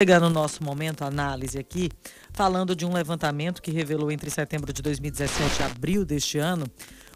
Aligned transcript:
Chegando 0.00 0.28
no 0.28 0.30
nosso 0.30 0.62
momento 0.62 1.02
análise 1.02 1.58
aqui, 1.58 1.90
falando 2.32 2.76
de 2.76 2.86
um 2.86 2.92
levantamento 2.92 3.60
que 3.60 3.72
revelou 3.72 4.12
entre 4.12 4.30
setembro 4.30 4.72
de 4.72 4.80
2017 4.80 5.58
e 5.58 5.64
abril 5.64 6.04
deste 6.04 6.38
ano, 6.38 6.68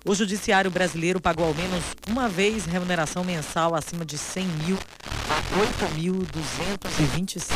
o 0.05 0.13
judiciário 0.17 0.69
brasileiro 0.69 1.21
pagou 1.21 1.47
ao 1.47 1.55
menos 1.55 1.81
uma 2.11 2.29
vez 2.29 2.65
remuneração 2.65 3.23
mensal 3.23 3.77
acima 3.77 4.05
de 4.05 4.19
100 4.19 4.47
mil 4.67 4.77
a 5.31 5.41
8.226 5.95 7.47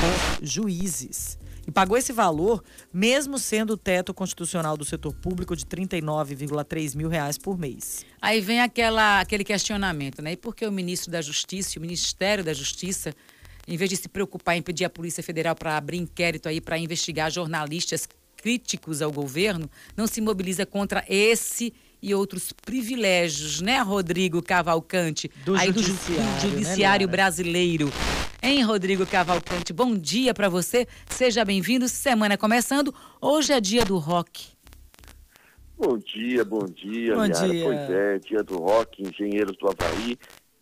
juízes. 0.43 1.37
E 1.67 1.73
pagou 1.73 1.97
esse 1.97 2.13
valor 2.13 2.63
mesmo 2.93 3.37
sendo 3.37 3.73
o 3.73 3.77
teto 3.77 4.15
constitucional 4.15 4.77
do 4.77 4.85
setor 4.85 5.13
público 5.13 5.57
de 5.57 5.67
39,3 5.67 6.95
mil 6.95 7.09
reais 7.09 7.37
por 7.37 7.59
mês. 7.59 8.07
Aí 8.23 8.41
vem 8.41 8.61
aquela, 8.61 9.19
aquele 9.19 9.43
questionamento, 9.43 10.23
né? 10.23 10.33
E 10.33 10.37
por 10.37 10.55
que 10.55 10.65
o 10.65 10.71
ministro 10.71 11.11
da 11.11 11.21
Justiça, 11.21 11.81
o 11.81 11.83
Ministério 11.83 12.45
da 12.45 12.55
Justiça, 12.55 13.13
em 13.67 13.77
vez 13.77 13.91
de 13.91 13.97
se 13.97 14.09
preocupar 14.09 14.57
em 14.57 14.63
pedir 14.63 14.85
à 14.85 14.91
Polícia 14.91 15.23
Federal 15.23 15.55
para 15.55 15.77
abrir 15.77 15.99
inquérito 15.99 16.49
aí 16.49 16.61
para 16.61 16.79
investigar 16.79 17.31
jornalistas 17.31 18.09
críticos 18.37 19.03
ao 19.03 19.11
governo, 19.11 19.69
não 19.97 20.07
se 20.07 20.21
mobiliza 20.21 20.65
contra 20.65 21.05
esse 21.09 21.73
e 22.03 22.15
outros 22.15 22.53
privilégios, 22.53 23.61
né, 23.61 23.81
Rodrigo 23.81 24.41
Cavalcante? 24.43 25.31
Do 25.45 25.57
aí 25.57 25.67
judiciário, 25.69 26.23
do, 26.35 26.41
ju- 26.41 26.51
judiciário 26.51 27.07
né, 27.07 27.11
brasileiro. 27.11 27.91
Hein, 28.43 28.63
Rodrigo 28.63 29.05
Cavalcante? 29.07 29.73
Bom 29.73 29.97
dia 29.97 30.33
para 30.33 30.49
você. 30.49 30.87
Seja 31.09 31.45
bem-vindo. 31.45 31.89
Semana 31.89 32.37
começando. 32.37 32.95
Hoje 33.21 33.53
é 33.53 33.61
dia 33.61 33.85
do 33.85 33.97
rock. 33.99 34.49
Bom 35.77 35.99
dia, 35.99 36.45
bom 36.45 36.65
dia, 36.67 37.15
Bom 37.17 37.25
Liara. 37.25 37.49
dia. 37.49 37.65
Pois 37.65 37.91
é, 37.91 38.19
dia 38.19 38.43
do 38.43 38.59
rock, 38.59 39.03
engenheiros 39.03 39.57
do 39.59 39.67
Havaí. 39.69 40.17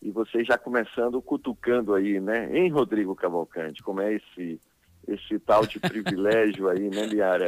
E 0.04 0.10
você 0.10 0.44
já 0.44 0.58
começando 0.58 1.20
cutucando 1.22 1.94
aí, 1.94 2.20
né? 2.20 2.54
Hein, 2.54 2.70
Rodrigo 2.70 3.16
Cavalcante? 3.16 3.82
Como 3.82 4.02
é 4.02 4.12
esse, 4.12 4.60
esse 5.08 5.38
tal 5.38 5.64
de 5.64 5.80
privilégio 5.80 6.68
aí, 6.68 6.90
né, 6.90 7.06
Liara? 7.06 7.46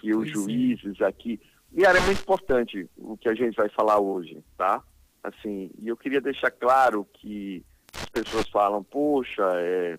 Que 0.00 0.16
os 0.16 0.26
é. 0.26 0.32
juízes 0.32 1.02
aqui. 1.02 1.38
Liara, 1.70 1.98
é 1.98 2.00
muito 2.00 2.22
importante 2.22 2.88
o 2.96 3.18
que 3.18 3.28
a 3.28 3.34
gente 3.34 3.54
vai 3.54 3.68
falar 3.68 4.00
hoje, 4.00 4.42
tá? 4.56 4.82
Assim, 5.22 5.70
e 5.78 5.88
eu 5.88 5.96
queria 5.96 6.22
deixar 6.22 6.50
claro 6.50 7.06
que 7.12 7.62
as 7.94 8.06
pessoas 8.06 8.48
falam, 8.48 8.82
poxa, 8.82 9.46
é, 9.56 9.98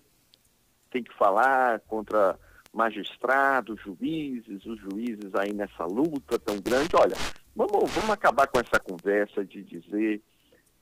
tem 0.90 1.04
que 1.04 1.16
falar 1.16 1.78
contra 1.86 2.36
magistrados, 2.72 3.80
juízes, 3.80 4.66
os 4.66 4.80
juízes 4.80 5.32
aí 5.36 5.52
nessa 5.52 5.84
luta 5.84 6.36
tão 6.36 6.60
grande. 6.60 6.96
Olha, 6.96 7.14
vamos, 7.54 7.92
vamos 7.92 8.10
acabar 8.10 8.48
com 8.48 8.58
essa 8.58 8.80
conversa 8.80 9.44
de 9.44 9.62
dizer 9.62 10.20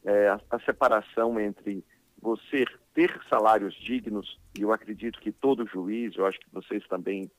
é, 0.04 0.28
a, 0.28 0.40
a 0.50 0.60
separação 0.60 1.38
entre 1.40 1.84
você 2.20 2.64
ter 2.94 3.18
salários 3.28 3.74
dignos, 3.74 4.38
e 4.58 4.62
eu 4.62 4.72
acredito 4.72 5.20
que 5.20 5.32
todo 5.32 5.66
juiz, 5.66 6.14
eu 6.16 6.26
acho 6.26 6.38
que 6.38 6.52
vocês 6.52 6.86
também, 6.86 7.30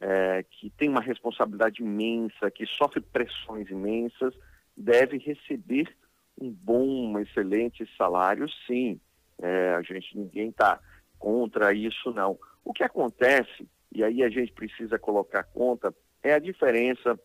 é, 0.00 0.44
que 0.50 0.70
tem 0.70 0.88
uma 0.88 1.00
responsabilidade 1.00 1.82
imensa, 1.82 2.50
que 2.50 2.66
sofre 2.66 3.00
pressões 3.00 3.68
imensas, 3.70 4.34
deve 4.76 5.18
receber 5.18 5.94
um 6.40 6.50
bom, 6.50 7.12
um 7.12 7.18
excelente 7.18 7.88
salário, 7.96 8.48
sim. 8.66 9.00
É, 9.38 9.74
a 9.74 9.82
gente, 9.82 10.16
ninguém 10.16 10.48
está 10.50 10.80
contra 11.18 11.72
isso, 11.72 12.10
não. 12.12 12.38
O 12.64 12.72
que 12.72 12.82
acontece, 12.82 13.68
e 13.92 14.02
aí 14.02 14.22
a 14.22 14.28
gente 14.28 14.52
precisa 14.52 14.98
colocar 14.98 15.44
conta, 15.44 15.94
é 16.22 16.34
a 16.34 16.38
diferença 16.38 17.18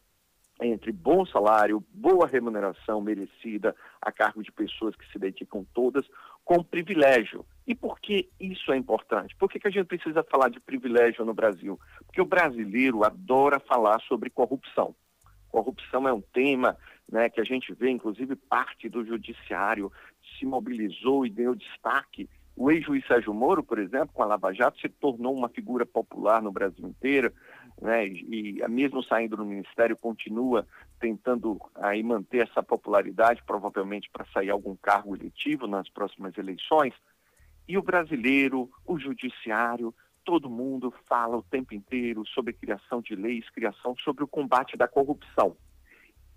entre 0.62 0.92
bom 0.92 1.26
salário, 1.26 1.84
boa 1.94 2.28
remuneração 2.28 3.02
merecida 3.02 3.76
a 4.02 4.12
cargo 4.12 4.42
de 4.42 4.52
pessoas 4.52 4.96
que 4.96 5.10
se 5.12 5.20
dedicam 5.20 5.66
todas, 5.74 6.06
com 6.46 6.64
privilégio. 6.64 7.46
E 7.68 7.76
por 7.76 8.00
que 8.00 8.30
isso 8.40 8.72
é 8.72 8.78
importante? 8.78 9.36
Por 9.36 9.50
que, 9.50 9.60
que 9.60 9.68
a 9.68 9.72
gente 9.72 9.88
precisa 9.88 10.24
falar 10.24 10.50
de 10.50 10.60
privilégio 10.60 11.26
no 11.26 11.34
Brasil? 11.34 11.80
Porque 12.06 12.22
o 12.22 12.26
brasileiro 12.26 13.04
adora 13.04 13.60
falar 13.60 14.00
sobre 14.02 14.30
corrupção. 14.30 14.96
Corrupção 15.50 16.08
é 16.08 16.14
um 16.14 16.22
tema 16.22 16.78
né, 17.12 17.30
que 17.30 17.42
a 17.42 17.44
gente 17.44 17.74
vê, 17.74 17.90
inclusive 17.90 18.36
parte 18.36 18.90
do 18.90 19.06
judiciário 19.06 19.92
se 20.38 20.46
mobilizou 20.46 21.26
e 21.26 21.30
deu 21.30 21.56
destaque. 21.56 22.30
O 22.56 22.72
ex-juiz 22.72 23.06
Sérgio 23.06 23.34
Moro, 23.34 23.64
por 23.64 23.80
exemplo, 23.80 24.10
com 24.14 24.24
a 24.24 24.26
Lava 24.26 24.54
Jato, 24.54 24.80
se 24.80 24.88
tornou 24.88 25.36
uma 25.36 25.50
figura 25.50 25.86
popular 25.86 26.42
no 26.42 26.52
Brasil 26.52 26.88
inteiro, 26.88 27.34
né, 27.82 28.08
e, 28.08 28.60
e 28.60 28.68
mesmo 28.68 29.04
saindo 29.04 29.36
do 29.38 29.46
ministério, 29.46 29.98
continua 29.98 30.68
tentando 31.00 31.60
aí 31.76 32.02
manter 32.02 32.48
essa 32.48 32.64
popularidade, 32.64 33.44
provavelmente 33.46 34.10
para 34.10 34.26
sair 34.28 34.50
algum 34.50 34.76
cargo 34.76 35.16
eletivo 35.16 35.68
nas 35.68 35.90
próximas 35.90 36.38
eleições. 36.38 36.94
E 37.68 37.78
o 37.78 37.84
brasileiro, 37.84 38.70
o 38.86 38.98
judiciário, 38.98 39.94
todo 40.24 40.50
mundo 40.50 40.94
fala 41.08 41.38
o 41.38 41.44
tempo 41.44 41.74
inteiro 41.74 42.26
sobre 42.28 42.54
criação 42.54 43.02
de 43.02 43.16
leis, 43.16 43.50
criação 43.50 43.96
sobre 44.04 44.24
o 44.24 44.28
combate 44.28 44.78
da 44.78 44.88
corrupção. 44.88 45.56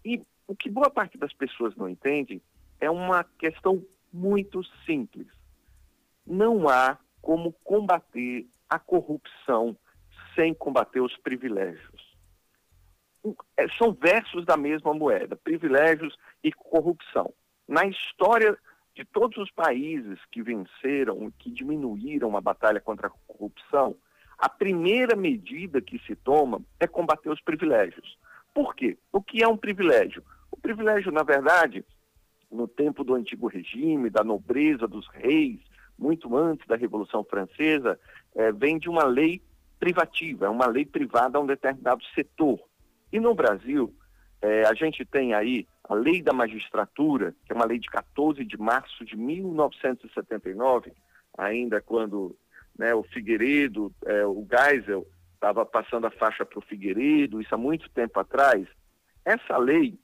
E 0.04 0.22
o 0.46 0.54
que 0.54 0.70
boa 0.70 0.90
parte 0.90 1.16
das 1.16 1.32
pessoas 1.32 1.76
não 1.76 1.88
entende 1.88 2.42
é 2.80 2.90
uma 2.90 3.24
questão 3.24 3.84
muito 4.12 4.62
simples. 4.84 5.26
Não 6.26 6.68
há 6.68 6.98
como 7.20 7.52
combater 7.64 8.46
a 8.68 8.78
corrupção 8.78 9.76
sem 10.38 10.54
combater 10.54 11.00
os 11.00 11.16
privilégios. 11.16 12.16
É, 13.56 13.66
São 13.76 13.92
versos 13.92 14.46
da 14.46 14.56
mesma 14.56 14.94
moeda, 14.94 15.34
privilégios 15.34 16.16
e 16.44 16.52
corrupção. 16.52 17.34
Na 17.66 17.84
história 17.84 18.56
de 18.94 19.04
todos 19.04 19.36
os 19.38 19.50
países 19.50 20.18
que 20.30 20.40
venceram, 20.40 21.30
que 21.38 21.50
diminuíram 21.50 22.36
a 22.36 22.40
batalha 22.40 22.80
contra 22.80 23.08
a 23.08 23.12
corrupção, 23.26 23.96
a 24.38 24.48
primeira 24.48 25.16
medida 25.16 25.80
que 25.80 25.98
se 26.06 26.14
toma 26.14 26.62
é 26.78 26.86
combater 26.86 27.28
os 27.28 27.40
privilégios. 27.40 28.16
Por 28.54 28.76
quê? 28.76 28.96
O 29.12 29.20
que 29.20 29.42
é 29.42 29.48
um 29.48 29.56
privilégio? 29.56 30.22
O 30.52 30.56
privilégio, 30.56 31.10
na 31.10 31.24
verdade, 31.24 31.84
no 32.50 32.68
tempo 32.68 33.02
do 33.02 33.14
antigo 33.14 33.48
regime, 33.48 34.08
da 34.08 34.22
nobreza 34.22 34.86
dos 34.86 35.06
reis, 35.08 35.60
muito 35.98 36.36
antes 36.36 36.66
da 36.68 36.76
Revolução 36.76 37.24
Francesa, 37.24 37.98
eh, 38.36 38.52
vem 38.52 38.78
de 38.78 38.88
uma 38.88 39.04
lei 39.04 39.42
privativa, 39.78 40.46
é 40.46 40.48
uma 40.48 40.66
lei 40.66 40.84
privada 40.84 41.38
a 41.38 41.40
um 41.40 41.46
determinado 41.46 42.02
setor. 42.14 42.60
E 43.12 43.18
no 43.18 43.34
Brasil, 43.34 43.94
eh, 44.42 44.64
a 44.66 44.74
gente 44.74 45.04
tem 45.04 45.34
aí 45.34 45.66
a 45.84 45.94
Lei 45.94 46.22
da 46.22 46.32
Magistratura, 46.32 47.34
que 47.44 47.52
é 47.52 47.54
uma 47.54 47.64
lei 47.64 47.78
de 47.78 47.88
14 47.88 48.44
de 48.44 48.58
março 48.58 49.04
de 49.04 49.16
1979, 49.16 50.92
ainda 51.36 51.80
quando 51.80 52.36
né, 52.78 52.94
o 52.94 53.02
Figueiredo, 53.02 53.92
eh, 54.04 54.26
o 54.26 54.46
Geisel, 54.48 55.06
estava 55.34 55.64
passando 55.64 56.06
a 56.06 56.10
faixa 56.10 56.44
para 56.44 56.58
o 56.58 56.62
Figueiredo, 56.62 57.40
isso 57.40 57.54
há 57.54 57.58
muito 57.58 57.88
tempo 57.90 58.18
atrás. 58.20 58.66
Essa 59.24 59.56
lei 59.56 59.98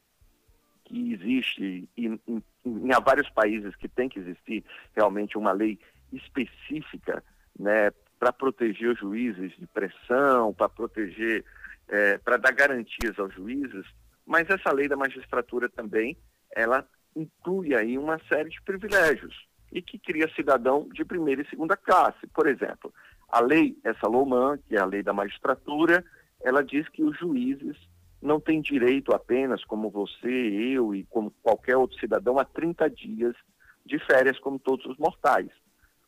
que 0.84 1.12
existe 1.12 1.88
em, 1.96 2.20
em, 2.26 2.42
em 2.64 2.92
há 2.92 3.00
vários 3.00 3.28
países 3.30 3.74
que 3.76 3.88
tem 3.88 4.08
que 4.08 4.18
existir 4.18 4.64
realmente 4.94 5.36
uma 5.36 5.52
lei 5.52 5.78
específica 6.12 7.22
né, 7.58 7.90
para 8.24 8.32
proteger 8.32 8.88
os 8.88 8.98
juízes 8.98 9.52
de 9.58 9.66
pressão, 9.66 10.54
para 10.54 10.66
proteger, 10.66 11.44
eh, 11.86 12.16
para 12.16 12.38
dar 12.38 12.52
garantias 12.52 13.18
aos 13.18 13.34
juízes, 13.34 13.84
mas 14.24 14.48
essa 14.48 14.72
lei 14.72 14.88
da 14.88 14.96
magistratura 14.96 15.68
também, 15.68 16.16
ela 16.50 16.88
inclui 17.14 17.74
aí 17.74 17.98
uma 17.98 18.18
série 18.26 18.48
de 18.48 18.62
privilégios 18.62 19.46
e 19.70 19.82
que 19.82 19.98
cria 19.98 20.34
cidadão 20.34 20.88
de 20.88 21.04
primeira 21.04 21.42
e 21.42 21.50
segunda 21.50 21.76
classe. 21.76 22.26
Por 22.28 22.46
exemplo, 22.46 22.94
a 23.28 23.40
lei, 23.42 23.76
essa 23.84 24.08
LOMAN, 24.08 24.56
que 24.66 24.74
é 24.74 24.80
a 24.80 24.86
lei 24.86 25.02
da 25.02 25.12
magistratura, 25.12 26.02
ela 26.40 26.64
diz 26.64 26.88
que 26.88 27.02
os 27.02 27.18
juízes 27.18 27.76
não 28.22 28.40
têm 28.40 28.62
direito 28.62 29.14
apenas, 29.14 29.62
como 29.66 29.90
você, 29.90 30.30
eu 30.30 30.94
e 30.94 31.04
como 31.10 31.30
qualquer 31.42 31.76
outro 31.76 32.00
cidadão, 32.00 32.38
a 32.38 32.44
30 32.46 32.88
dias 32.88 33.36
de 33.84 33.98
férias, 33.98 34.38
como 34.38 34.58
todos 34.58 34.86
os 34.86 34.96
mortais. 34.96 35.50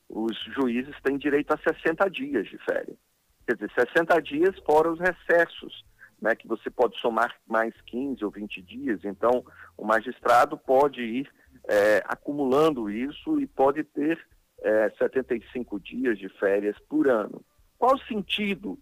Os 0.09 0.37
juízes 0.55 0.95
têm 1.03 1.19
direito 1.19 1.53
a 1.53 1.59
60 1.59 2.09
dias 2.11 2.47
de 2.47 2.59
férias. 2.59 2.97
Quer 3.47 3.55
dizer, 3.55 3.71
60 3.73 4.21
dias 4.23 4.59
fora 4.65 4.91
os 4.91 4.99
recessos, 4.99 5.85
né, 6.21 6.35
que 6.35 6.49
você 6.49 6.71
pode 6.71 6.99
somar 7.01 7.35
mais 7.47 7.75
15 7.83 8.25
ou 8.25 8.31
20 8.31 8.63
dias. 8.63 9.05
Então, 9.05 9.45
o 9.77 9.85
magistrado 9.85 10.57
pode 10.57 11.01
ir 11.03 11.31
eh, 11.69 12.03
acumulando 12.07 12.91
isso 12.91 13.41
e 13.41 13.47
pode 13.47 13.85
ter 13.85 14.19
eh, 14.63 14.93
75 14.99 15.79
dias 15.81 16.19
de 16.19 16.29
férias 16.29 16.77
por 16.89 17.09
ano. 17.09 17.45
Qual 17.79 17.95
o 17.95 18.07
sentido, 18.07 18.79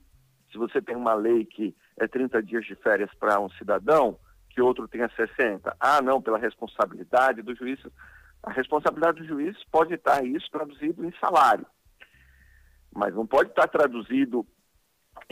se 0.50 0.59
você 0.59 0.81
tem 0.81 0.97
uma 0.97 1.15
lei 1.15 1.44
que 1.44 1.75
é 1.97 2.06
30 2.06 2.43
dias 2.43 2.65
de 2.65 2.75
férias 2.76 3.11
para 3.19 3.41
um 3.41 3.50
cidadão, 3.50 4.19
que 4.50 4.61
outro 4.61 4.87
tenha 4.87 5.11
60? 5.17 5.76
Ah, 5.81 6.00
não, 6.00 6.23
pela 6.23 6.38
responsabilidade 6.38 7.43
do 7.43 7.55
juiz. 7.55 7.81
A 8.44 8.52
responsabilidade 8.52 9.23
do 9.23 9.26
juiz 9.26 9.56
pode 9.70 9.94
estar 9.94 10.25
isso 10.25 10.50
traduzido 10.50 11.05
em 11.05 11.12
salário, 11.19 11.67
mas 12.94 13.14
não 13.14 13.26
pode 13.26 13.50
estar 13.50 13.67
traduzido 13.69 14.46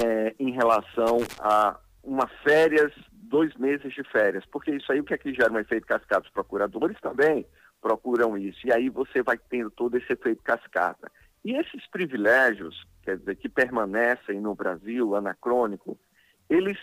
eh, 0.02 0.34
em 0.38 0.50
relação 0.52 1.18
a 1.40 1.78
uma 2.02 2.26
férias, 2.42 2.92
dois 3.12 3.54
meses 3.56 3.92
de 3.92 4.02
férias, 4.04 4.44
porque 4.46 4.72
isso 4.72 4.90
aí 4.90 5.00
o 5.00 5.04
que 5.04 5.14
é 5.14 5.18
que 5.18 5.34
gera 5.34 5.52
um 5.52 5.58
efeito 5.58 5.86
cascata? 5.86 6.26
Os 6.26 6.32
procuradores 6.32 6.98
também 7.00 7.46
procuram 7.80 8.36
isso, 8.38 8.66
e 8.66 8.72
aí 8.72 8.88
você 8.88 9.22
vai 9.22 9.36
tendo 9.36 9.70
todo 9.70 9.96
esse 9.96 10.12
efeito 10.12 10.42
cascata. 10.42 11.10
E 11.44 11.52
esses 11.56 11.86
privilégios, 11.88 12.86
quer 13.02 13.18
dizer, 13.18 13.36
que 13.36 13.48
permanecem 13.48 14.40
no 14.40 14.54
Brasil, 14.54 15.16
anacrônico, 15.16 15.98
eles, 16.48 16.78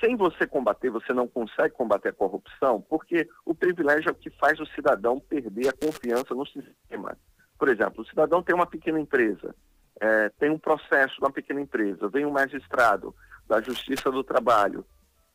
sem 0.00 0.16
você 0.16 0.46
combater, 0.46 0.90
você 0.90 1.12
não 1.12 1.28
consegue 1.28 1.74
combater 1.74 2.10
a 2.10 2.12
corrupção, 2.12 2.80
porque 2.80 3.28
o 3.44 3.54
privilégio 3.54 4.08
é 4.08 4.12
o 4.12 4.16
que 4.16 4.30
faz 4.30 4.58
o 4.60 4.66
cidadão 4.66 5.20
perder 5.20 5.68
a 5.68 5.72
confiança 5.72 6.34
no 6.34 6.46
sistema. 6.46 7.16
Por 7.58 7.68
exemplo, 7.68 8.02
o 8.02 8.06
cidadão 8.06 8.42
tem 8.42 8.54
uma 8.54 8.66
pequena 8.66 9.00
empresa, 9.00 9.54
é, 10.00 10.28
tem 10.38 10.50
um 10.50 10.58
processo 10.58 11.20
uma 11.20 11.32
pequena 11.32 11.60
empresa, 11.60 12.08
vem 12.08 12.26
um 12.26 12.30
magistrado 12.30 13.14
da 13.46 13.60
Justiça 13.60 14.10
do 14.10 14.22
Trabalho 14.22 14.84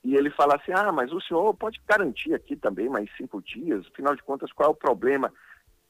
e 0.03 0.15
ele 0.15 0.29
fala 0.31 0.55
assim, 0.55 0.71
ah, 0.73 0.91
mas 0.91 1.11
o 1.11 1.21
senhor 1.21 1.53
pode 1.55 1.79
garantir 1.87 2.33
aqui 2.33 2.55
também 2.55 2.89
mais 2.89 3.09
cinco 3.15 3.41
dias, 3.41 3.85
afinal 3.87 4.15
de 4.15 4.23
contas, 4.23 4.51
qual 4.51 4.69
é 4.69 4.71
o 4.71 4.75
problema? 4.75 5.31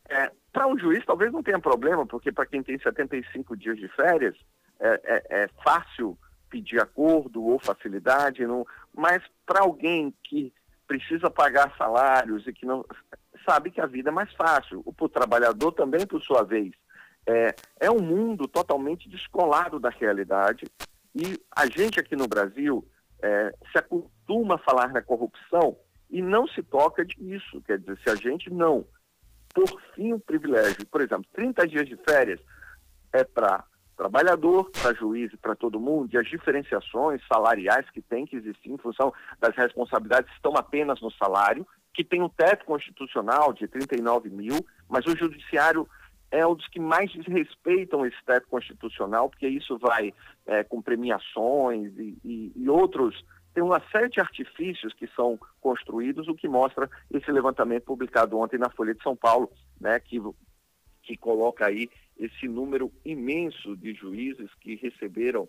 É, 0.10 0.32
para 0.52 0.68
um 0.68 0.78
juiz 0.78 1.06
talvez 1.06 1.32
não 1.32 1.44
tenha 1.44 1.60
problema, 1.60 2.06
porque 2.06 2.32
para 2.32 2.46
quem 2.46 2.62
tem 2.62 2.78
75 2.78 3.56
dias 3.56 3.78
de 3.78 3.88
férias, 3.90 4.36
é, 4.80 5.02
é, 5.04 5.44
é 5.44 5.48
fácil 5.64 6.18
pedir 6.52 6.80
acordo 6.80 7.44
ou 7.44 7.58
facilidade, 7.58 8.46
não, 8.46 8.68
mas 8.94 9.24
para 9.46 9.62
alguém 9.62 10.14
que 10.24 10.54
precisa 10.86 11.30
pagar 11.30 11.76
salários 11.78 12.46
e 12.46 12.52
que 12.52 12.66
não 12.66 12.86
sabe 13.50 13.72
que 13.72 13.80
a 13.80 13.86
vida 13.86 14.10
é 14.10 14.12
mais 14.12 14.32
fácil. 14.34 14.84
O 14.86 15.10
trabalhador 15.10 15.72
também, 15.72 16.06
por 16.06 16.22
sua 16.22 16.44
vez, 16.44 16.74
é, 17.26 17.56
é 17.80 17.90
um 17.90 18.02
mundo 18.02 18.48
totalmente 18.48 19.08
descolado 19.08 19.80
da 19.80 19.90
realidade 19.90 20.66
e 21.16 21.40
a 21.56 21.66
gente 21.66 22.00
aqui 22.00 22.16
no 22.16 22.28
Brasil 22.28 22.86
é, 23.22 23.54
se 23.72 23.78
acostuma 23.78 24.56
a 24.56 24.60
falar 24.60 24.92
na 24.92 25.02
corrupção 25.02 25.78
e 26.10 26.22
não 26.22 26.46
se 26.48 26.62
toca 26.62 27.06
disso. 27.06 27.62
Quer 27.66 27.80
dizer, 27.80 27.98
se 28.04 28.10
a 28.10 28.16
gente 28.16 28.50
não, 28.50 28.86
por 29.54 29.82
fim, 29.94 30.14
o 30.14 30.20
privilégio, 30.20 30.86
por 30.88 31.02
exemplo, 31.02 31.26
30 31.34 31.68
dias 31.68 31.88
de 31.88 31.96
férias 31.98 32.40
é 33.14 33.24
para 33.24 33.64
trabalhador, 34.02 34.72
para 34.72 34.96
juiz 34.96 35.32
e 35.32 35.38
para 35.38 35.56
todo 35.56 35.80
mundo, 35.80 36.10
e 36.12 36.18
as 36.18 36.28
diferenciações 36.28 37.22
salariais 37.32 37.88
que 37.92 38.02
tem 38.02 38.26
que 38.26 38.36
existir 38.36 38.72
em 38.72 38.78
função 38.78 39.14
das 39.40 39.56
responsabilidades 39.56 40.34
estão 40.34 40.54
apenas 40.56 41.00
no 41.02 41.12
salário, 41.12 41.68
que 41.94 42.04
tem 42.04 42.20
um 42.20 42.30
teto 42.30 42.66
constitucional 42.66 43.54
de 43.54 43.68
39 43.68 44.30
mil, 44.30 44.56
mas 44.90 45.06
o 45.06 45.16
judiciário 45.16 45.88
é 46.32 46.48
um 46.48 46.56
dos 46.56 46.68
que 46.70 46.80
mais 46.80 47.12
desrespeitam 47.12 48.04
esse 48.04 48.18
teto 48.26 48.48
constitucional, 48.48 49.30
porque 49.30 49.48
isso 49.48 49.78
vai 49.78 50.12
é, 50.48 50.64
com 50.64 50.82
premiações 50.82 51.94
e, 52.00 52.18
e, 52.24 52.52
e, 52.56 52.70
outros. 52.70 53.24
Tem 53.54 53.62
uma 53.62 53.82
série 53.92 54.10
de 54.10 54.20
artifícios 54.20 54.94
que 54.94 55.08
são 55.16 55.38
construídos, 55.60 56.28
o 56.28 56.34
que 56.34 56.48
mostra 56.48 56.90
esse 57.12 57.32
levantamento 57.32 57.84
publicado 57.84 58.40
ontem 58.40 58.58
na 58.58 58.70
Folha 58.72 58.96
de 58.96 59.04
São 59.04 59.16
Paulo, 59.16 59.52
né, 59.80 60.00
que, 60.00 60.20
que 61.04 61.16
coloca 61.18 61.68
aí 61.68 61.88
esse 62.18 62.48
número 62.48 62.92
imenso 63.04 63.76
de 63.76 63.94
juízes 63.94 64.54
que 64.56 64.76
receberam 64.76 65.48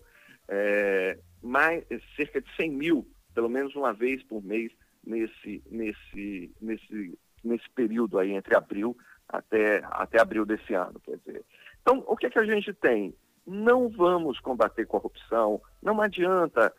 é, 0.48 1.18
mais, 1.42 1.84
cerca 2.16 2.40
de 2.40 2.54
100 2.56 2.70
mil, 2.70 3.08
pelo 3.34 3.48
menos 3.48 3.74
uma 3.74 3.92
vez 3.92 4.22
por 4.22 4.42
mês, 4.42 4.72
nesse, 5.04 5.62
nesse, 5.70 6.54
nesse, 6.60 7.18
nesse 7.42 7.70
período 7.70 8.18
aí 8.18 8.32
entre 8.32 8.56
abril 8.56 8.96
até, 9.28 9.82
até 9.84 10.20
abril 10.20 10.44
desse 10.44 10.74
ano. 10.74 11.00
Quer 11.00 11.18
dizer. 11.18 11.44
Então, 11.80 12.04
o 12.06 12.16
que, 12.16 12.26
é 12.26 12.30
que 12.30 12.38
a 12.38 12.44
gente 12.44 12.72
tem? 12.74 13.14
Não 13.46 13.88
vamos 13.88 14.38
combater 14.38 14.86
corrupção, 14.86 15.60
não 15.82 16.00
adianta 16.00 16.72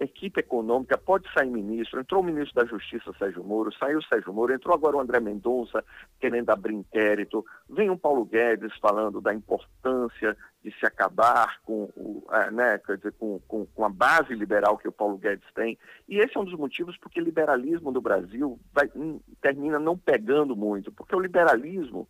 equipe 0.00 0.40
econômica, 0.40 0.96
pode 0.96 1.30
sair 1.32 1.50
ministro, 1.50 2.00
entrou 2.00 2.22
o 2.22 2.24
ministro 2.24 2.54
da 2.54 2.64
Justiça, 2.64 3.12
Sérgio 3.18 3.44
Moro, 3.44 3.72
saiu 3.74 3.98
o 3.98 4.04
Sérgio 4.04 4.32
Moro, 4.32 4.52
entrou 4.52 4.74
agora 4.74 4.96
o 4.96 5.00
André 5.00 5.20
Mendonça 5.20 5.84
querendo 6.20 6.50
abrir 6.50 6.74
inquérito, 6.74 7.44
vem 7.68 7.90
o 7.90 7.98
Paulo 7.98 8.24
Guedes 8.24 8.72
falando 8.78 9.20
da 9.20 9.34
importância 9.34 10.36
de 10.62 10.72
se 10.78 10.86
acabar 10.86 11.60
com, 11.62 11.90
o, 11.94 12.24
é, 12.30 12.50
né, 12.50 12.80
dizer, 12.96 13.12
com, 13.12 13.38
com, 13.46 13.66
com, 13.66 13.84
a 13.84 13.88
base 13.88 14.34
liberal 14.34 14.78
que 14.78 14.88
o 14.88 14.92
Paulo 14.92 15.18
Guedes 15.18 15.46
tem. 15.54 15.78
E 16.08 16.18
esse 16.18 16.36
é 16.36 16.40
um 16.40 16.44
dos 16.44 16.58
motivos 16.58 16.96
porque 16.96 17.20
o 17.20 17.24
liberalismo 17.24 17.92
do 17.92 18.00
Brasil 18.00 18.58
vai, 18.72 18.90
hum, 18.96 19.20
termina 19.42 19.78
não 19.78 19.96
pegando 19.96 20.56
muito, 20.56 20.90
porque 20.90 21.14
o 21.14 21.20
liberalismo, 21.20 22.08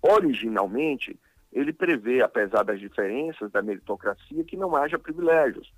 originalmente, 0.00 1.18
ele 1.52 1.72
prevê, 1.72 2.22
apesar 2.22 2.62
das 2.62 2.78
diferenças 2.78 3.50
da 3.50 3.62
meritocracia, 3.62 4.44
que 4.44 4.56
não 4.56 4.76
haja 4.76 4.98
privilégios. 4.98 5.72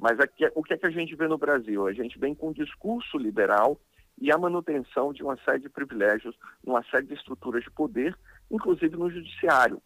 Mas 0.00 0.18
aqui, 0.18 0.50
o 0.54 0.62
que 0.62 0.72
é 0.72 0.78
que 0.78 0.86
a 0.86 0.90
gente 0.90 1.14
vê 1.14 1.28
no 1.28 1.36
Brasil? 1.36 1.86
A 1.86 1.92
gente 1.92 2.18
vem 2.18 2.34
com 2.34 2.48
um 2.48 2.52
discurso 2.52 3.18
liberal 3.18 3.78
e 4.18 4.32
a 4.32 4.38
manutenção 4.38 5.12
de 5.12 5.22
uma 5.22 5.36
série 5.44 5.60
de 5.60 5.68
privilégios, 5.68 6.34
uma 6.64 6.82
série 6.84 7.06
de 7.06 7.14
estruturas 7.14 7.62
de 7.62 7.70
poder, 7.70 8.16
inclusive 8.50 8.96
no 8.96 9.10
judiciário. 9.10 9.80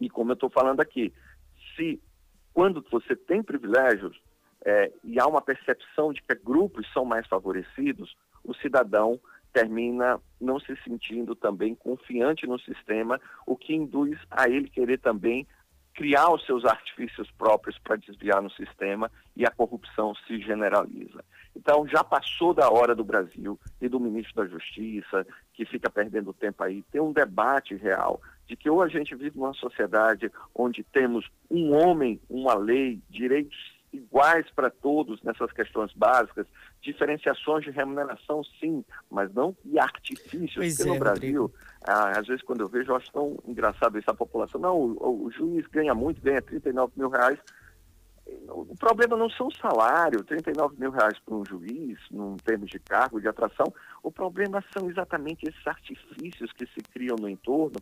E 0.00 0.08
como 0.08 0.30
eu 0.30 0.34
estou 0.34 0.48
falando 0.48 0.80
aqui, 0.80 1.12
se 1.74 2.00
quando 2.54 2.82
você 2.90 3.14
tem 3.14 3.42
privilégios 3.42 4.18
é, 4.64 4.90
e 5.04 5.20
há 5.20 5.26
uma 5.26 5.42
percepção 5.42 6.14
de 6.14 6.22
que 6.22 6.34
grupos 6.34 6.90
são 6.94 7.04
mais 7.04 7.26
favorecidos, 7.26 8.16
o 8.42 8.54
cidadão 8.54 9.20
termina 9.52 10.18
não 10.40 10.58
se 10.58 10.74
sentindo 10.82 11.34
também 11.34 11.74
confiante 11.74 12.46
no 12.46 12.58
sistema, 12.58 13.20
o 13.46 13.54
que 13.54 13.74
induz 13.74 14.18
a 14.30 14.48
ele 14.48 14.70
querer 14.70 14.98
também 14.98 15.46
criar 15.96 16.30
os 16.30 16.44
seus 16.44 16.64
artifícios 16.64 17.30
próprios 17.32 17.78
para 17.78 17.96
desviar 17.96 18.42
no 18.42 18.50
sistema 18.50 19.10
e 19.34 19.46
a 19.46 19.50
corrupção 19.50 20.14
se 20.26 20.38
generaliza. 20.40 21.24
Então, 21.56 21.88
já 21.88 22.04
passou 22.04 22.52
da 22.52 22.70
hora 22.70 22.94
do 22.94 23.02
Brasil 23.02 23.58
e 23.80 23.88
do 23.88 23.98
ministro 23.98 24.34
da 24.36 24.46
Justiça, 24.46 25.26
que 25.54 25.64
fica 25.64 25.88
perdendo 25.88 26.34
tempo 26.34 26.62
aí, 26.62 26.82
ter 26.92 27.00
um 27.00 27.12
debate 27.12 27.74
real 27.74 28.20
de 28.46 28.54
que 28.54 28.68
ou 28.68 28.82
a 28.82 28.88
gente 28.88 29.14
vive 29.14 29.38
numa 29.38 29.54
sociedade 29.54 30.30
onde 30.54 30.84
temos 30.84 31.26
um 31.50 31.74
homem, 31.74 32.20
uma 32.28 32.54
lei, 32.54 33.00
direitos 33.08 33.75
iguais 33.96 34.46
para 34.54 34.70
todos 34.70 35.22
nessas 35.22 35.52
questões 35.52 35.92
básicas, 35.94 36.46
diferenciações 36.80 37.64
de 37.64 37.70
remuneração 37.70 38.42
sim, 38.60 38.84
mas 39.10 39.32
não 39.32 39.56
de 39.64 39.78
artifícios, 39.78 40.54
pois 40.54 40.76
porque 40.76 40.90
é, 40.90 40.92
no 40.92 40.98
Brasil, 40.98 41.54
ah, 41.86 42.18
às 42.18 42.26
vezes 42.26 42.42
quando 42.42 42.60
eu 42.60 42.68
vejo, 42.68 42.90
eu 42.90 42.96
acho 42.96 43.10
tão 43.12 43.36
engraçado 43.46 43.98
isso, 43.98 44.10
a 44.10 44.14
população, 44.14 44.60
não, 44.60 44.78
o, 44.78 45.24
o 45.26 45.30
juiz 45.30 45.66
ganha 45.66 45.94
muito, 45.94 46.20
ganha 46.20 46.40
39 46.42 46.92
mil 46.96 47.08
reais, 47.08 47.38
o 48.48 48.74
problema 48.76 49.16
não 49.16 49.30
são 49.30 49.46
o 49.46 49.56
salário, 49.56 50.24
39 50.24 50.74
mil 50.78 50.90
reais 50.90 51.18
para 51.20 51.34
um 51.34 51.44
juiz, 51.44 51.98
num 52.10 52.36
termos 52.36 52.70
de 52.70 52.78
cargo, 52.78 53.20
de 53.20 53.28
atração, 53.28 53.72
o 54.02 54.10
problema 54.10 54.64
são 54.76 54.90
exatamente 54.90 55.48
esses 55.48 55.66
artifícios 55.66 56.52
que 56.52 56.66
se 56.66 56.80
criam 56.92 57.16
no 57.20 57.28
entorno 57.28 57.76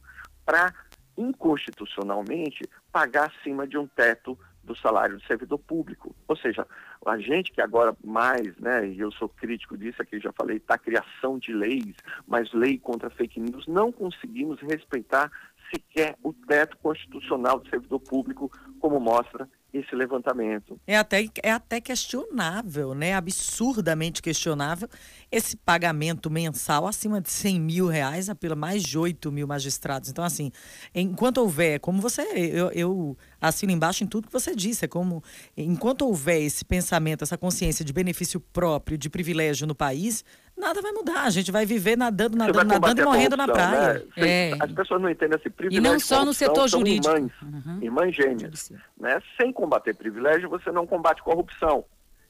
para, 0.45 0.75
inconstitucionalmente, 1.17 2.69
pagar 2.93 3.33
acima 3.35 3.67
de 3.67 3.79
um 3.79 3.87
teto 3.87 4.39
do 4.65 4.77
salário 4.77 5.17
do 5.17 5.25
servidor 5.25 5.59
público. 5.59 6.15
Ou 6.27 6.37
seja, 6.37 6.67
a 7.07 7.19
gente 7.19 7.53
que 7.53 7.61
agora 7.61 7.97
mais, 8.03 8.57
né, 8.59 8.89
e 8.89 8.99
eu 8.99 9.13
sou 9.13 9.29
crítico 9.29 9.77
disso 9.77 10.01
aqui, 10.01 10.19
já 10.19 10.33
falei, 10.33 10.57
está 10.57 10.79
criação 10.79 11.39
de 11.39 11.53
leis, 11.53 11.95
mas 12.27 12.53
lei 12.53 12.79
contra 12.79 13.11
fake 13.11 13.41
news, 13.41 13.67
não 13.67 13.93
conseguimos 13.93 14.61
respeitar 14.61 15.31
sequer 15.75 16.17
o 16.23 16.33
teto 16.33 16.77
constitucional 16.79 17.59
do 17.59 17.69
servidor 17.69 18.01
público, 18.01 18.51
como 18.85 19.01
mostra 19.01 19.49
esse 19.73 19.97
levantamento. 19.97 20.79
É 20.87 20.99
até, 20.99 21.27
é 21.43 21.51
até 21.51 21.81
questionável, 21.81 22.95
né? 22.95 23.15
Absurdamente 23.15 24.21
questionável 24.21 24.87
esse 25.33 25.57
pagamento 25.57 26.31
mensal 26.31 26.87
acima 26.87 27.21
de 27.21 27.31
100 27.31 27.61
mil 27.61 27.87
reais 27.89 28.29
a 28.29 28.35
pela 28.35 28.55
mais 28.55 28.83
de 28.83 28.97
8 28.97 29.33
mil 29.33 29.49
magistrados. 29.49 30.11
Então, 30.11 30.23
assim, 30.23 30.53
enquanto 30.95 31.39
houver, 31.39 31.81
como 31.81 32.01
você, 32.01 32.23
eu, 32.35 32.71
eu 32.73 33.17
assino 33.41 33.73
embaixo 33.73 34.05
em 34.05 34.07
tudo 34.07 34.29
que 34.29 34.33
você 34.33 34.55
disse, 34.55 34.85
é 34.85 34.89
como, 34.89 35.25
enquanto 35.57 36.03
houver 36.03 36.43
esse 36.43 36.65
pensamento, 36.65 37.25
essa 37.25 37.37
consciência 37.37 37.85
de 37.85 37.93
benefício 37.93 38.39
próprio, 38.39 38.97
de 38.97 39.11
privilégio 39.11 39.67
no 39.67 39.75
país, 39.75 40.25
nada 40.57 40.81
vai 40.81 40.93
mudar. 40.93 41.23
A 41.23 41.31
gente 41.31 41.51
vai 41.51 41.67
viver 41.67 41.97
nadando, 41.97 42.37
nadando, 42.37 42.65
nadando 42.65 43.01
e 43.01 43.05
morrendo 43.05 43.37
na 43.37 43.49
praia. 43.49 44.07
Né? 44.17 44.51
É. 44.51 44.53
As 44.61 44.71
pessoas 44.71 45.03
não 45.03 45.11
entendem 45.11 45.37
esse 45.37 45.51
privilégio. 45.51 45.85
E 45.85 45.93
não 45.93 45.99
só 45.99 46.25
no 46.25 46.33
setor 46.33 46.69
jurídico. 46.69 47.13
Irmãs, 47.13 47.33
uhum. 47.43 47.83
irmãs 47.83 48.15
gêmeas. 48.15 48.73
Né? 48.97 49.21
Sem 49.41 49.53
combater 49.53 49.95
privilégio, 49.95 50.49
você 50.49 50.71
não 50.71 50.87
combate 50.87 51.23
corrupção. 51.23 51.85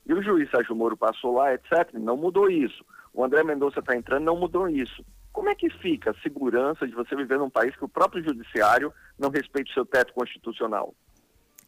E 0.06 0.12
o 0.12 0.22
juiz 0.22 0.50
Sérgio 0.50 0.74
Moro 0.74 0.96
passou 0.96 1.34
lá, 1.34 1.54
etc., 1.54 1.92
não 1.94 2.16
mudou 2.16 2.50
isso. 2.50 2.84
O 3.12 3.24
André 3.24 3.42
Mendonça 3.42 3.80
está 3.80 3.96
entrando, 3.96 4.24
não 4.24 4.36
mudou 4.36 4.68
isso. 4.68 5.04
Como 5.32 5.48
é 5.48 5.54
que 5.54 5.70
fica 5.70 6.10
a 6.10 6.20
segurança 6.22 6.86
de 6.86 6.94
você 6.94 7.16
viver 7.16 7.38
num 7.38 7.50
país 7.50 7.74
que 7.74 7.84
o 7.84 7.88
próprio 7.88 8.22
judiciário 8.22 8.92
não 9.18 9.30
respeita 9.30 9.70
o 9.70 9.74
seu 9.74 9.86
teto 9.86 10.12
constitucional? 10.12 10.94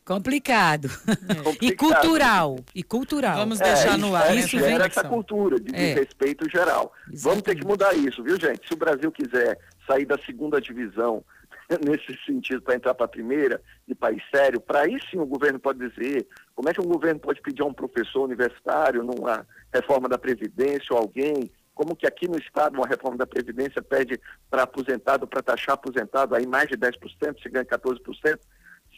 Complicado. 0.06 0.88
É. 1.08 1.66
E 1.66 1.74
cultural. 1.74 2.60
E 2.72 2.82
cultural. 2.84 3.36
Vamos 3.38 3.58
deixar 3.58 3.94
é, 3.94 3.96
no 3.96 4.14
ar. 4.14 4.30
É, 4.30 4.36
isso 4.36 4.56
vem 4.56 4.76
essa 4.76 5.02
cultura 5.02 5.58
de, 5.58 5.74
é. 5.74 5.94
respeito 5.94 6.48
geral. 6.48 6.92
Exatamente. 7.12 7.22
Vamos 7.24 7.42
ter 7.42 7.54
que 7.56 7.66
mudar 7.66 7.92
isso, 7.92 8.22
viu, 8.22 8.38
gente? 8.38 8.68
Se 8.68 8.72
o 8.72 8.76
Brasil 8.76 9.10
quiser 9.10 9.58
sair 9.84 10.06
da 10.06 10.16
segunda 10.18 10.60
divisão 10.60 11.24
nesse 11.84 12.16
sentido 12.24 12.62
para 12.62 12.76
entrar 12.76 12.94
para 12.94 13.06
a 13.06 13.08
primeira, 13.08 13.60
de 13.86 13.96
país 13.96 14.22
sério, 14.32 14.60
para 14.60 14.82
aí 14.82 14.96
sim 15.10 15.18
o 15.18 15.26
governo 15.26 15.58
pode 15.58 15.80
dizer 15.80 16.24
como 16.54 16.68
é 16.68 16.72
que 16.72 16.80
um 16.80 16.86
governo 16.86 17.18
pode 17.18 17.42
pedir 17.42 17.62
a 17.62 17.66
um 17.66 17.74
professor 17.74 18.22
universitário 18.22 19.02
numa 19.02 19.44
reforma 19.74 20.08
da 20.08 20.16
Previdência 20.16 20.86
ou 20.92 20.98
alguém, 20.98 21.50
como 21.74 21.96
que 21.96 22.06
aqui 22.06 22.28
no 22.28 22.38
Estado 22.38 22.76
uma 22.76 22.86
reforma 22.86 23.18
da 23.18 23.26
Previdência 23.26 23.82
pede 23.82 24.20
para 24.48 24.62
aposentado, 24.62 25.26
para 25.26 25.42
taxar 25.42 25.74
aposentado 25.74 26.36
aí 26.36 26.46
mais 26.46 26.68
de 26.68 26.76
10%, 26.76 27.42
se 27.42 27.48
ganha 27.48 27.64
14%, 27.64 28.38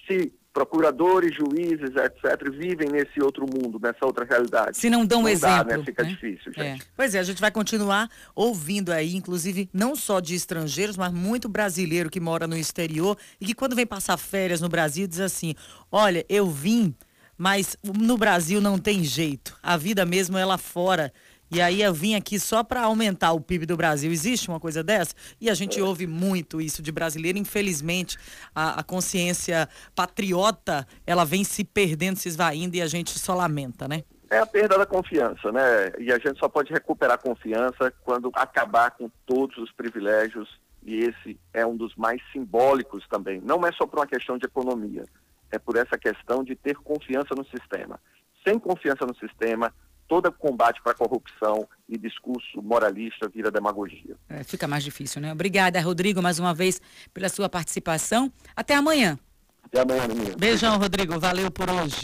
se 0.06 0.34
procuradores, 0.58 1.36
juízes, 1.36 1.94
etc., 1.94 2.50
vivem 2.50 2.88
nesse 2.90 3.22
outro 3.22 3.46
mundo, 3.46 3.78
nessa 3.80 4.04
outra 4.04 4.24
realidade. 4.24 4.76
Se 4.76 4.90
não 4.90 5.06
dão 5.06 5.22
não 5.22 5.28
exemplo. 5.28 5.68
Dá, 5.68 5.76
né? 5.76 5.84
Fica 5.84 6.02
né? 6.02 6.08
difícil, 6.10 6.52
É. 6.56 6.64
gente. 6.64 6.84
Pois 6.96 7.14
é, 7.14 7.20
a 7.20 7.22
gente 7.22 7.40
vai 7.40 7.52
continuar 7.52 8.10
ouvindo 8.34 8.90
aí, 8.90 9.14
inclusive, 9.14 9.70
não 9.72 9.94
só 9.94 10.18
de 10.18 10.34
estrangeiros, 10.34 10.96
mas 10.96 11.12
muito 11.12 11.48
brasileiro 11.48 12.10
que 12.10 12.18
mora 12.18 12.48
no 12.48 12.56
exterior 12.56 13.16
e 13.40 13.46
que 13.46 13.54
quando 13.54 13.76
vem 13.76 13.86
passar 13.86 14.16
férias 14.16 14.60
no 14.60 14.68
Brasil 14.68 15.06
diz 15.06 15.20
assim: 15.20 15.54
olha, 15.92 16.26
eu 16.28 16.50
vim, 16.50 16.92
mas 17.36 17.76
no 17.84 18.18
Brasil 18.18 18.60
não 18.60 18.78
tem 18.78 19.04
jeito. 19.04 19.56
A 19.62 19.76
vida 19.76 20.04
mesmo 20.04 20.36
é 20.36 20.44
lá 20.44 20.58
fora. 20.58 21.12
E 21.50 21.62
aí 21.62 21.82
eu 21.82 21.94
vim 21.94 22.14
aqui 22.14 22.38
só 22.38 22.62
para 22.62 22.82
aumentar 22.82 23.32
o 23.32 23.40
PIB 23.40 23.64
do 23.64 23.76
Brasil. 23.76 24.10
Existe 24.12 24.48
uma 24.48 24.60
coisa 24.60 24.82
dessa? 24.82 25.14
E 25.40 25.48
a 25.48 25.54
gente 25.54 25.80
ouve 25.80 26.06
muito 26.06 26.60
isso 26.60 26.82
de 26.82 26.92
brasileiro. 26.92 27.38
Infelizmente, 27.38 28.18
a, 28.54 28.80
a 28.80 28.82
consciência 28.82 29.68
patriota, 29.94 30.86
ela 31.06 31.24
vem 31.24 31.44
se 31.44 31.64
perdendo, 31.64 32.16
se 32.16 32.28
esvaindo 32.28 32.76
e 32.76 32.82
a 32.82 32.86
gente 32.86 33.18
só 33.18 33.34
lamenta, 33.34 33.88
né? 33.88 34.04
É 34.30 34.38
a 34.38 34.46
perda 34.46 34.76
da 34.76 34.84
confiança, 34.84 35.50
né? 35.50 35.92
E 35.98 36.12
a 36.12 36.18
gente 36.18 36.38
só 36.38 36.50
pode 36.50 36.70
recuperar 36.70 37.14
a 37.14 37.18
confiança 37.18 37.90
quando 38.04 38.30
acabar 38.34 38.90
com 38.90 39.10
todos 39.24 39.56
os 39.56 39.72
privilégios, 39.72 40.60
e 40.84 40.98
esse 40.98 41.40
é 41.54 41.66
um 41.66 41.74
dos 41.74 41.94
mais 41.96 42.20
simbólicos 42.30 43.06
também. 43.08 43.40
Não 43.40 43.66
é 43.66 43.72
só 43.72 43.86
por 43.86 43.98
uma 43.98 44.06
questão 44.06 44.36
de 44.36 44.44
economia, 44.44 45.04
é 45.50 45.58
por 45.58 45.76
essa 45.76 45.96
questão 45.96 46.44
de 46.44 46.54
ter 46.54 46.76
confiança 46.76 47.34
no 47.34 47.44
sistema. 47.46 47.98
Sem 48.46 48.58
confiança 48.58 49.06
no 49.06 49.16
sistema, 49.16 49.72
todo 50.08 50.32
combate 50.32 50.80
para 50.82 50.92
a 50.92 50.94
corrupção 50.94 51.68
e 51.88 51.98
discurso 51.98 52.62
moralista 52.62 53.28
vira 53.28 53.50
demagogia. 53.50 54.16
É, 54.28 54.42
fica 54.42 54.66
mais 54.66 54.82
difícil, 54.82 55.20
né? 55.20 55.32
Obrigada, 55.32 55.80
Rodrigo, 55.80 56.22
mais 56.22 56.38
uma 56.38 56.54
vez 56.54 56.80
pela 57.12 57.28
sua 57.28 57.48
participação. 57.48 58.32
Até 58.56 58.74
amanhã. 58.74 59.18
Até 59.62 59.82
amanhã, 59.82 60.08
menino. 60.08 60.36
Beijão, 60.36 60.78
Rodrigo. 60.78 61.20
Valeu 61.20 61.50
por 61.50 61.68
hoje. 61.68 61.94